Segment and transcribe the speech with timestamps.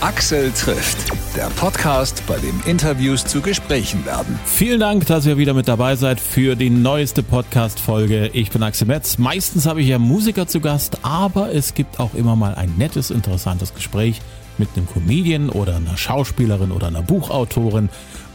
[0.00, 4.38] Axel trifft, der Podcast, bei dem Interviews zu Gesprächen werden.
[4.44, 8.30] Vielen Dank, dass ihr wieder mit dabei seid für die neueste Podcast-Folge.
[8.32, 9.18] Ich bin Axel Metz.
[9.18, 13.10] Meistens habe ich ja Musiker zu Gast, aber es gibt auch immer mal ein nettes,
[13.10, 14.20] interessantes Gespräch
[14.56, 17.88] mit einem Comedian oder einer Schauspielerin oder einer Buchautorin.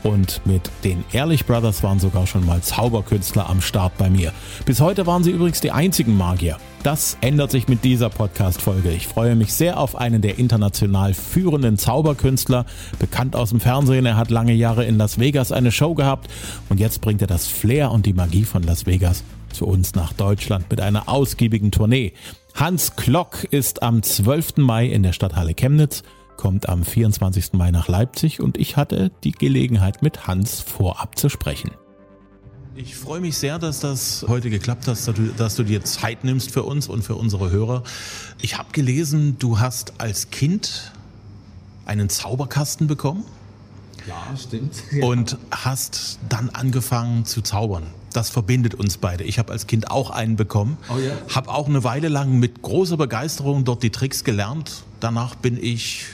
[0.03, 4.33] Und mit den Ehrlich Brothers waren sogar schon mal Zauberkünstler am Start bei mir.
[4.65, 6.57] Bis heute waren sie übrigens die einzigen Magier.
[6.83, 8.91] Das ändert sich mit dieser Podcast-Folge.
[8.91, 12.65] Ich freue mich sehr auf einen der international führenden Zauberkünstler,
[12.99, 14.05] bekannt aus dem Fernsehen.
[14.05, 16.29] Er hat lange Jahre in Las Vegas eine Show gehabt
[16.67, 20.11] und jetzt bringt er das Flair und die Magie von Las Vegas zu uns nach
[20.11, 22.11] Deutschland mit einer ausgiebigen Tournee.
[22.55, 24.57] Hans Klock ist am 12.
[24.57, 26.03] Mai in der Stadthalle Chemnitz
[26.37, 27.53] kommt am 24.
[27.53, 31.71] Mai nach Leipzig und ich hatte die Gelegenheit mit Hans vorab zu sprechen.
[32.75, 36.23] Ich freue mich sehr, dass das heute geklappt hat, dass du, dass du dir Zeit
[36.23, 37.83] nimmst für uns und für unsere Hörer.
[38.41, 40.91] Ich habe gelesen, du hast als Kind
[41.85, 43.25] einen Zauberkasten bekommen.
[44.07, 44.75] Ja, stimmt.
[45.01, 47.83] Und hast dann angefangen zu zaubern.
[48.11, 49.23] Das verbindet uns beide.
[49.23, 50.77] Ich habe als Kind auch einen bekommen.
[50.93, 51.13] Oh ja?
[51.33, 54.83] Habe auch eine Weile lang mit großer Begeisterung dort die Tricks gelernt.
[54.99, 56.05] Danach bin ich,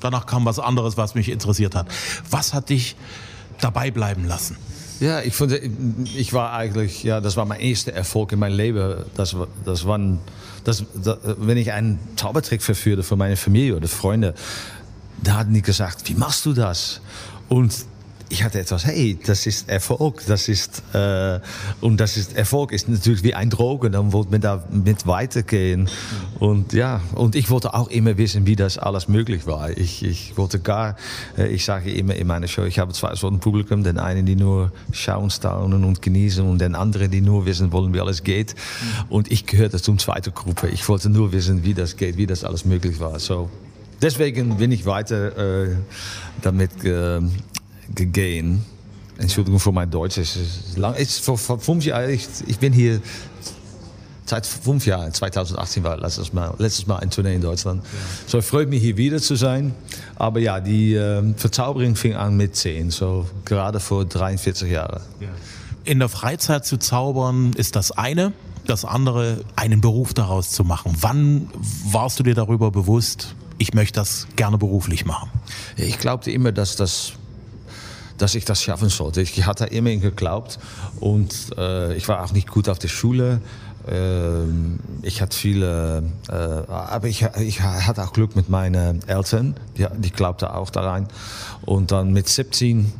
[0.00, 1.86] danach kam was anderes, was mich interessiert hat.
[2.30, 2.96] Was hat dich
[3.60, 4.56] dabei bleiben lassen?
[5.00, 9.04] Ja, ich, vond, ich war eigentlich, ja, das war mein erster Erfolg in meinem Leben.
[9.14, 10.18] Das, das waren,
[10.64, 14.34] das, das, wenn ich einen Zaubertrick verführte für meine Familie oder Freunde,
[15.22, 17.00] da hatten die gesagt, wie machst du das?
[17.48, 17.74] Und
[18.30, 21.40] ich hatte etwas, hey, das ist Erfolg, das ist, äh,
[21.80, 25.88] und das ist, Erfolg ist natürlich wie ein Drogen, dann wollte man da mit weitergehen.
[26.38, 29.70] Und ja, und ich wollte auch immer wissen, wie das alles möglich war.
[29.76, 30.96] Ich, ich wollte gar,
[31.36, 34.36] äh, ich sage immer in meiner Show, ich habe zwei Sorten Publikum, den einen, die
[34.36, 38.54] nur schauen, staunen und genießen und den anderen, die nur wissen wollen, wie alles geht.
[39.08, 40.68] Und ich gehörte zum zweiten Gruppe.
[40.68, 43.18] Ich wollte nur wissen, wie das geht, wie das alles möglich war.
[43.18, 43.48] So,
[44.02, 45.76] deswegen bin ich weiter äh,
[46.42, 47.20] damit äh,
[47.94, 48.64] gegaan.
[49.18, 50.18] Entschuldigung für mein Deutsch.
[50.18, 53.00] Es ist lang, es vor, vor fünf Jahren, ich, ich bin hier
[54.28, 57.82] seit fünf Jahren, 2018 war letztes Mal, letztes Mal ein Tournee in Deutschland.
[57.82, 57.98] Ja.
[58.26, 59.74] So, ich freue mich hier wieder zu sein.
[60.16, 65.00] Aber ja, die äh, Verzauberung fing an mit zehn, so gerade vor 43 Jahren.
[65.20, 65.28] Ja.
[65.84, 68.32] In der Freizeit zu zaubern ist das eine.
[68.66, 70.94] Das andere, einen Beruf daraus zu machen.
[71.00, 71.48] Wann
[71.90, 75.30] warst du dir darüber bewusst, ich möchte das gerne beruflich machen?
[75.76, 77.14] Ich glaubte immer, dass das
[78.18, 79.22] dass ich das schaffen sollte.
[79.22, 80.58] Ich hatte immer geglaubt
[81.00, 83.40] und äh, ich war auch nicht gut auf der Schule.
[83.88, 84.44] Äh,
[85.02, 90.10] ich hatte viele, äh, aber ich, ich hatte auch Glück mit meinen Eltern, die, die
[90.10, 91.08] glaubten auch daran.
[91.64, 92.92] Und dann mit 17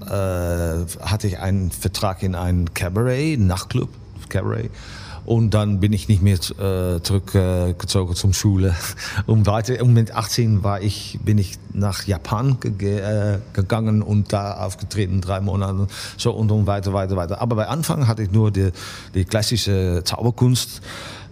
[0.00, 3.90] äh, hatte ich einen Vertrag in einem Cabaret, Nachtclub,
[4.28, 4.70] Cabaret.
[5.24, 8.74] Und dann bin ich nicht mehr äh, zurückgezogen zum Schule.
[9.26, 14.32] Und, weiter, und mit 18 war ich, bin ich nach Japan ge äh, gegangen und
[14.32, 15.86] da aufgetreten, drei Monate.
[16.16, 17.40] So und dann weiter, weiter, weiter.
[17.40, 18.70] Aber bei Anfang hatte ich nur die,
[19.14, 20.82] die klassische Zauberkunst.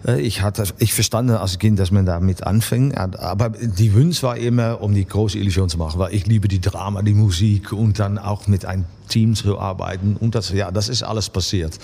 [0.06, 2.97] Äh, ich hatte, ich verstand als Kind, dass man damit anfängt.
[2.97, 6.61] Aber die Wunsch war immer, um die große Illusion zu machen, weil ich liebe die
[6.61, 10.16] Drama, die Musik und dann auch mit einem Team zu arbeiten.
[10.19, 11.78] Und das, ja, das ist alles passiert.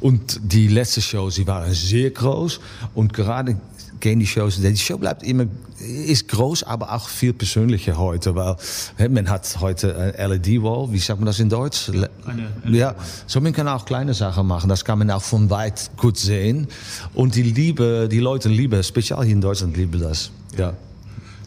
[0.00, 2.60] Und die letzte Show, sie waren sehr groß
[2.94, 3.56] und gerade
[4.00, 4.60] gehen die Shows.
[4.60, 5.46] Die Show bleibt immer,
[5.80, 11.20] ist groß, aber auch viel persönlicher heute, weil man hat heute eine LED-Wall, wie sagt
[11.20, 11.90] man das in Deutsch?
[11.90, 12.94] Eine, ja,
[13.26, 16.68] so man kann auch kleine Sachen machen, das kann man auch von weit gut sehen.
[17.14, 20.30] Und die Liebe, die Leute lieben, speziell hier in Deutschland lieben das.
[20.56, 20.74] Ja.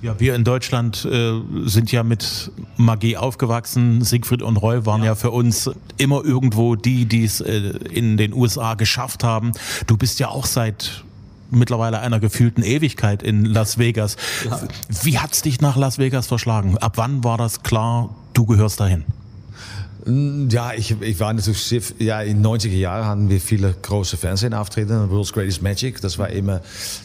[0.02, 1.34] Ja, wir in Deutschland äh,
[1.66, 4.04] sind ja mit Magie aufgewachsen.
[4.04, 8.18] Siegfried und Roy waren ja, ja für uns immer irgendwo die, die es äh, in
[8.18, 9.52] den USA geschafft haben.
[9.86, 11.04] Du bist ja auch seit
[11.52, 14.16] mittlerweile einer gefühlten Ewigkeit in Las Vegas.
[14.46, 14.60] Ja.
[15.04, 16.78] Wie hat's dich nach Las Vegas verschlagen?
[16.78, 19.06] Ab wann war das klar, du gehörst dahin?
[20.06, 25.12] Ja, ich, ich war natürlich, ja, in 90er Jahren hatten wir viele große Fernsehauftritte.
[25.12, 26.62] World's Greatest Magic, das war immer,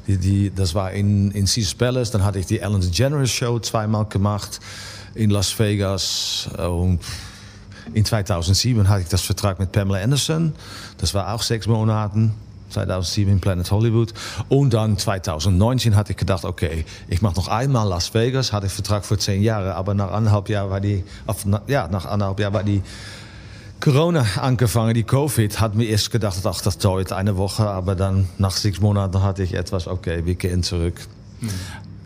[0.06, 2.10] die, die, das war in, in Caesars Palace.
[2.10, 4.60] Dann hatte ich die Ellen DeGeneres Show zweimal gemacht
[5.14, 6.48] in Las Vegas.
[6.56, 7.00] Und
[7.92, 10.54] in 2007 hatte ich das Vertrag mit Pamela Anderson.
[10.96, 12.30] Das war auch sechs Monate.
[12.76, 14.12] 2007 in Planet Hollywood.
[14.48, 18.52] Und dann 2019 hatte ich gedacht, okay, ich mache noch einmal Las Vegas.
[18.52, 21.04] Hatte ich Vertrag für zehn Jahre, aber nach anderthalb Jahren war die,
[21.66, 22.82] ja, nach anderthalb Jahren war die
[23.80, 28.26] Corona angefangen, die Covid, hat mir erst gedacht, ach, das dauert eine Woche, aber dann
[28.38, 30.94] nach sechs Monaten hatte ich etwas, okay, wir gehen zurück
[31.40, 31.50] mhm.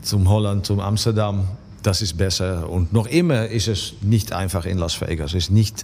[0.03, 1.47] zum Holland, zum Amsterdam.
[1.83, 2.69] Das ist besser.
[2.69, 5.35] Und noch immer ist es nicht einfach in Las Vegas.
[5.35, 5.83] Ist nicht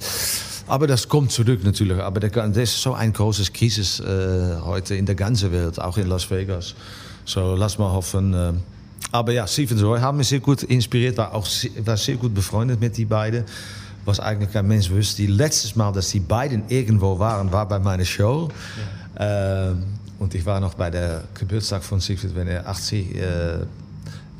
[0.67, 1.99] aber das kommt zurück natürlich.
[1.99, 6.09] Aber das ist so ein großes Krise äh, heute in der ganzen Welt, auch in
[6.09, 6.75] Las Vegas.
[7.25, 8.35] So lass mal hoffen.
[8.35, 8.53] Äh,
[9.13, 12.35] aber ja, Stephen Roy haben mich sehr gut inspiriert, war auch sehr, war sehr gut
[12.35, 13.45] befreundet mit die beiden.
[14.05, 15.23] Was eigentlich kein Mensch wusste.
[15.23, 18.49] Die letztes Mal, dass die beiden irgendwo waren, war bei meiner Show.
[19.19, 19.71] Ja.
[19.71, 19.85] Ähm,
[20.19, 23.59] und ich war noch bei der Geburtstag von Siegfried, wenn er 80, äh,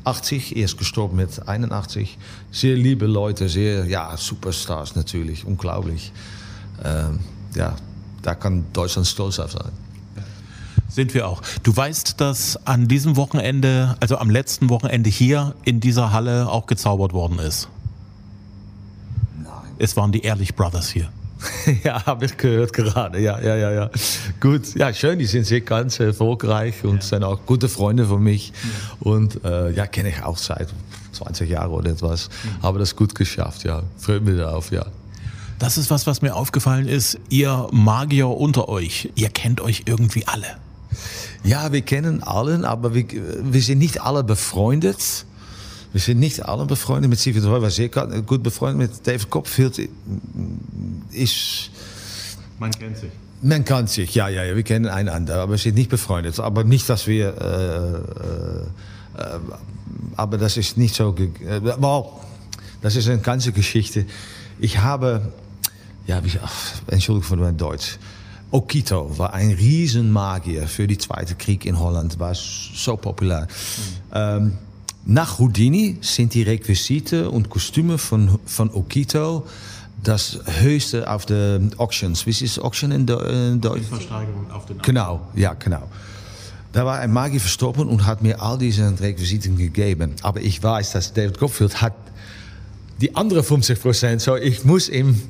[0.07, 2.17] 80, er ist gestorben mit 81.
[2.51, 6.13] Sehr liebe Leute, sehr, ja, Superstars natürlich, unglaublich.
[6.83, 7.19] Ähm,
[7.55, 7.75] ja,
[8.21, 9.71] da kann Deutschland stolz auf sein.
[10.87, 11.41] Sind wir auch.
[11.63, 16.65] Du weißt, dass an diesem Wochenende, also am letzten Wochenende hier in dieser Halle auch
[16.65, 17.67] gezaubert worden ist.
[19.43, 19.51] Nein.
[19.77, 21.09] Es waren die Ehrlich Brothers hier.
[21.83, 23.19] ja, habe ich gehört gerade.
[23.19, 23.89] Ja, ja, ja, ja.
[24.39, 25.19] Gut, ja, schön.
[25.19, 27.01] Die sind sehr ganz erfolgreich und ja.
[27.01, 28.49] sind auch gute Freunde von mich.
[28.49, 29.11] Ja.
[29.11, 30.69] Und äh, ja, kenne ich auch seit
[31.13, 32.29] 20 Jahren oder etwas.
[32.29, 32.63] Mhm.
[32.63, 33.83] Habe das gut geschafft, ja.
[33.97, 34.85] Freue mich darauf, ja.
[35.59, 37.19] Das ist was, was mir aufgefallen ist.
[37.29, 40.45] Ihr Magier unter euch, ihr kennt euch irgendwie alle.
[41.43, 43.05] Ja, wir kennen allen, aber wir,
[43.41, 45.25] wir sind nicht alle befreundet.
[45.93, 47.69] Wir sind nicht alle befreundet mit Steven Roy.
[47.69, 49.89] Sind sehr gut befreundet mit David Copperfield.
[51.11, 51.69] Ist,
[52.59, 53.11] man kennt sich.
[53.41, 54.55] Man kennt sich, ja, ja, ja.
[54.55, 56.39] Wir kennen einander, aber wir sind nicht befreundet.
[56.39, 57.35] Aber nicht, dass wir.
[57.37, 59.39] Äh, äh,
[60.15, 61.15] aber das ist nicht so.
[61.15, 62.05] Äh, well,
[62.81, 64.05] das ist eine ganze Geschichte.
[64.59, 65.31] Ich habe.
[66.07, 66.53] Ja, wie, ach,
[66.87, 67.97] Entschuldigung für mein Deutsch.
[68.49, 73.41] Okito war ein Riesenmagier für die Zweite Krieg in Holland, war so populär.
[73.41, 74.13] Mhm.
[74.13, 74.57] Ähm,
[75.07, 79.47] nach Houdini sind die Requisite und Kostüme von, von Okito
[80.03, 82.25] das höchste auf den Auctions.
[82.25, 83.83] Wie ist Auction in, in Deutsch?
[83.89, 85.83] Versteigerung auf den Genau, ja, genau.
[86.73, 90.11] Da war ein Magier verstorben und hat mir all diese Requisiten gegeben.
[90.23, 91.93] Aber ich weiß, dass David Copperfield hat
[92.99, 94.21] die andere 50 Prozent.
[94.21, 95.21] So, ich muss ihm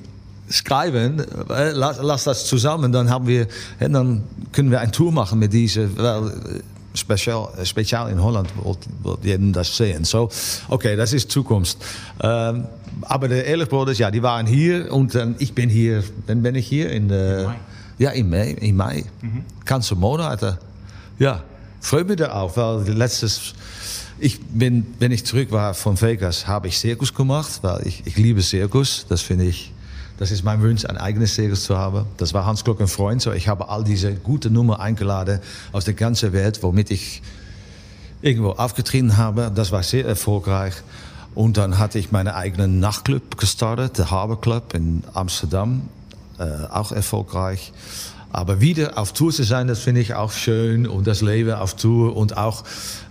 [0.49, 1.19] schreiben,
[1.49, 3.47] äh, lass, lass, das zusammen, dann haben wir,
[3.79, 4.23] dann
[4.53, 6.63] können wir eine Tour machen mit diese, weil
[6.97, 8.49] spezial, spezial in Holland
[9.23, 10.03] jeden das sehen.
[10.03, 10.29] So,
[10.69, 11.77] okay, das ist Zukunft.
[12.21, 12.65] Ähm,
[13.01, 16.55] aber die Ehrlich Brothers, ja, die waren hier und dann, ich bin hier, dann bin
[16.55, 17.55] ich hier in, äh, Mai.
[17.97, 19.05] ja, in Mai, in Mai.
[19.21, 19.43] Mhm.
[19.65, 20.57] Ganze Monate.
[21.19, 21.43] Ja,
[21.79, 23.53] freue mich darauf, weil letztes,
[24.19, 28.17] ich bin, wenn ich zurück war von Vegas, habe ich Zirkus gemacht, weil ich, ich
[28.17, 29.71] liebe Zirkus, das finde ich
[30.17, 32.05] das ist mein Wunsch, ein eigenes Circus zu haben.
[32.17, 33.21] Das war Hans Glock ein Freund.
[33.21, 35.39] So, ich habe all diese gute Nummer eingeladen
[35.71, 37.21] aus der ganzen Welt, womit ich
[38.21, 39.51] irgendwo aufgetreten habe.
[39.53, 40.73] Das war sehr erfolgreich.
[41.35, 45.83] Und dann hatte ich meinen eigenen Nachtclub gestartet, der Harbor Club in Amsterdam.
[46.39, 47.73] Äh, auch erfolgreich.
[48.31, 50.87] Aber wieder auf Tour zu sein, das finde ich auch schön.
[50.87, 52.63] Und das Leben auf Tour und auch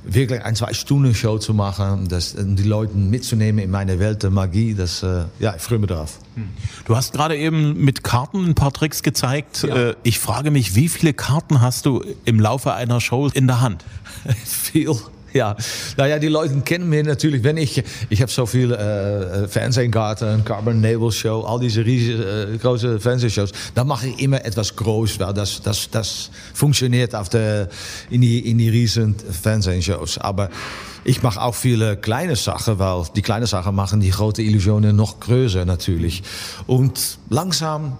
[0.04, 5.02] wirklich ein Zwei-Stunden-Show zu machen, das, die Leute mitzunehmen in meine Welt der Magie, das,
[5.02, 6.18] äh, ja, ich freue mich drauf.
[6.34, 6.48] Hm.
[6.84, 9.62] Du hast gerade eben mit Karten ein paar Tricks gezeigt.
[9.62, 9.90] Ja.
[9.90, 13.60] Äh, ich frage mich, wie viele Karten hast du im Laufe einer Show in der
[13.60, 13.84] Hand?
[14.44, 14.90] Viel
[15.40, 15.56] ja.
[15.96, 21.12] Naja, die Leute kennen mich natürlich, wenn ich, ich habe so viele äh, Carbon Naval
[21.12, 25.60] Show, all diese riesige, äh, große Fernsehshows, dann mache ich immer etwas groß, weil das,
[25.62, 27.68] das, das funktioniert auf der,
[28.10, 30.18] in, die, in die riesen Fernsehshows.
[30.18, 30.50] Aber
[31.04, 35.20] ich mache auch viele kleine Sachen, weil die kleine Sachen machen die große Illusionen noch
[35.20, 36.22] größer natürlich.
[36.66, 37.98] Und langsam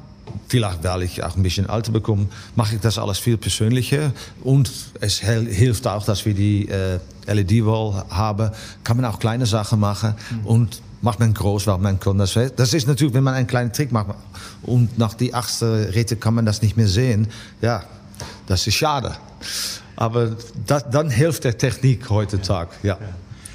[0.48, 4.12] vielleicht weil ich auch ein bisschen älter bekomme, mache ich das alles viel persönlicher.
[4.42, 4.70] Und
[5.00, 8.50] es hilft auch, dass wir die äh, LED-Wall haben.
[8.84, 10.14] Kann man auch kleine Sachen machen.
[10.30, 10.46] Mhm.
[10.46, 12.38] Und macht man groß, weil man kann das.
[12.56, 14.14] Das ist natürlich, wenn man einen kleinen Trick macht
[14.62, 17.28] und nach die achtste Ritte kann man das nicht mehr sehen.
[17.60, 17.84] Ja,
[18.46, 19.16] das ist schade.
[19.94, 20.36] Aber
[20.66, 22.70] das, dann hilft der Technik heutzutage.
[22.82, 22.98] Ja.
[23.00, 23.08] ja.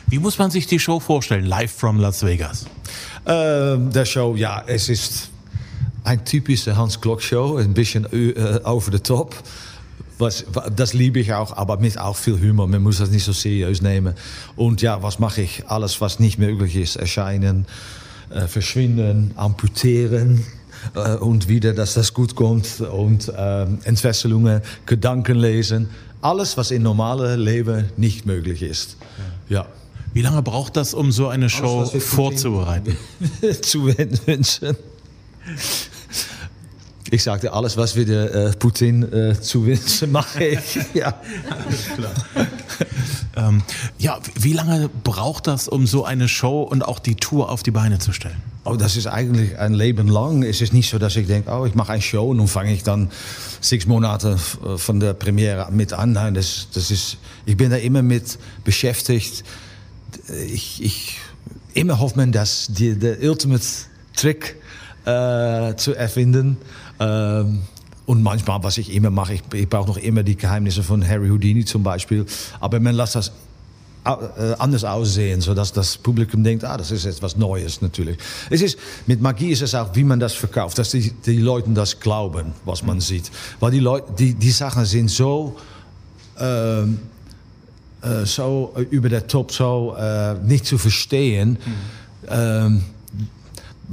[0.08, 2.66] Wie muss man sich die Show vorstellen, live from Las Vegas?
[3.26, 5.31] Ähm, der Show, ja, es ist
[6.04, 9.36] ein typische Hans Glock Show, ein bisschen uh, over the top.
[10.18, 12.68] Was, das liebe ich auch, aber mit auch viel Humor.
[12.68, 14.14] Man muss das nicht so seriös nehmen.
[14.56, 15.68] Und ja, was mache ich?
[15.68, 17.66] Alles, was nicht möglich ist, erscheinen,
[18.30, 20.46] äh, verschwinden, amputieren.
[20.96, 22.82] Äh, und wieder, dass das gut kommt.
[22.82, 25.90] Und äh, Entfesselungen, Gedanken lesen.
[26.22, 28.98] Alles, was im normalen Leben nicht möglich ist.
[29.50, 29.66] Ja.
[30.14, 32.98] Wie lange braucht das, um so eine Show Alles, vorzubereiten?
[33.62, 34.76] zu wünschen.
[37.14, 40.80] Ich sagte, alles, was wir der äh, Putin äh, zuwünschen, mache ich.
[40.94, 41.20] ja.
[43.36, 43.64] Ähm,
[43.98, 47.72] ja, wie lange braucht das, um so eine Show und auch die Tour auf die
[47.72, 48.42] Beine zu stellen?
[48.64, 50.44] Oh, das ist eigentlich ein Leben lang.
[50.44, 52.74] Es ist nicht so, dass ich denke, oh, ich mache eine Show und dann fange
[52.74, 53.10] ich dann
[53.60, 56.14] sechs Monate von der Premiere mit an.
[56.14, 59.44] Nein, das, das ist, ich bin da immer mit beschäftigt.
[60.48, 61.18] Ich, ich
[61.74, 63.66] immer hofft man, dass die, der Ultimate
[64.16, 64.61] Trick
[65.06, 66.58] äh, zu erfinden.
[67.00, 67.62] Ähm,
[68.06, 71.30] und manchmal, was ich immer mache, ich, ich brauche noch immer die Geheimnisse von Harry
[71.30, 72.26] Houdini zum Beispiel.
[72.60, 73.32] Aber man lässt das
[74.04, 78.18] äh, anders aussehen, sodass das Publikum denkt, ah, das ist etwas Neues natürlich.
[78.50, 81.70] Es ist, mit Magie ist es auch, wie man das verkauft, dass die, die Leute
[81.70, 83.32] das glauben, was man sieht.
[83.60, 85.56] Weil die, Leute, die, die Sachen sind so,
[86.40, 87.00] ähm,
[88.02, 91.60] äh, so über der Top, so äh, nicht zu verstehen.
[92.28, 92.82] Mhm.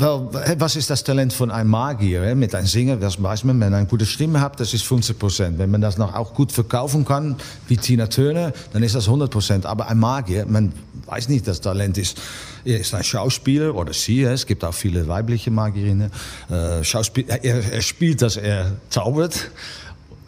[0.01, 2.35] Ähm, Wel, was ist das Talent von einem Magier?
[2.35, 5.19] Mit einem Sänger, das weiß man, wenn man eine gute Stimme hat, das ist 50
[5.19, 5.59] Prozent.
[5.59, 7.37] Wenn man das noch auch gut verkaufen kann,
[7.67, 9.67] wie Tina Turner, dann ist das 100 Prozent.
[9.67, 10.73] Aber ein Magier, man
[11.07, 12.19] weiß nicht, das Talent ist.
[12.65, 16.11] Er ist ein Schauspieler oder sie, es gibt auch viele weibliche Magierinnen.
[16.49, 19.51] Er, er spielt, dass er zaubert.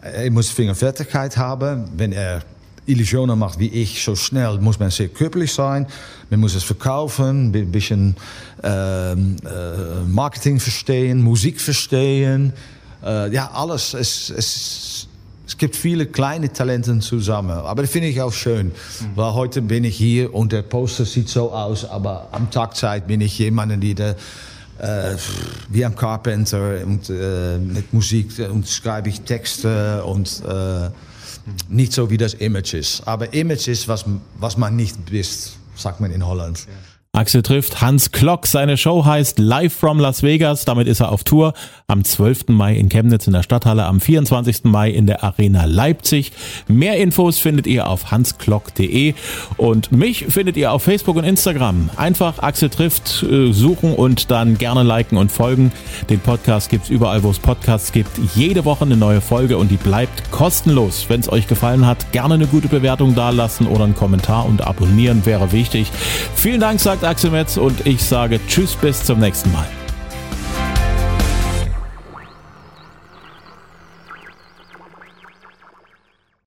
[0.01, 1.89] Er muss Fingerfertigkeit haben.
[1.95, 2.41] Wenn er
[2.91, 5.87] Illusionen macht wie ich, so schnell muss man sehr körperlich sein.
[6.29, 8.15] Man muss es verkaufen, ein bisschen
[8.63, 9.15] äh,
[10.07, 12.53] Marketing verstehen, Musik verstehen.
[13.03, 13.93] Äh, ja, alles.
[13.93, 15.07] Es, es,
[15.47, 17.51] es gibt viele kleine Talenten zusammen.
[17.51, 18.67] Aber das finde ich auch schön.
[18.67, 18.71] Mhm.
[19.15, 23.21] Weil heute bin ich hier und der Poster sieht so aus, aber am Tagzeit bin
[23.21, 24.15] ich jemand, die der
[24.79, 25.15] äh,
[25.69, 30.89] wie ein Carpenter und äh, mit Musik und schreibe ich Texte und äh,
[31.69, 33.07] nicht so wie das Image ist.
[33.07, 34.05] Aber Image ist, was,
[34.37, 36.59] was man nicht ist, sagt man in Holland.
[36.59, 36.90] Ja.
[37.13, 38.47] Axel trifft Hans Klock.
[38.47, 40.63] Seine Show heißt Live from Las Vegas.
[40.63, 41.51] Damit ist er auf Tour.
[41.87, 42.47] Am 12.
[42.47, 44.63] Mai in Chemnitz in der Stadthalle, am 24.
[44.63, 46.31] Mai in der Arena Leipzig.
[46.69, 49.13] Mehr Infos findet ihr auf hansklock.de
[49.57, 51.89] und mich findet ihr auf Facebook und Instagram.
[51.97, 55.73] Einfach Axel trifft äh, suchen und dann gerne liken und folgen.
[56.09, 58.11] Den Podcast gibt's überall, wo es Podcasts gibt.
[58.35, 61.07] Jede Woche eine neue Folge und die bleibt kostenlos.
[61.09, 65.25] Wenn es euch gefallen hat, gerne eine gute Bewertung dalassen oder einen Kommentar und abonnieren
[65.25, 65.91] wäre wichtig.
[66.35, 69.80] Vielen Dank, sagt Axel Metz und ich sage Tschüss bis zum nächsten Mal.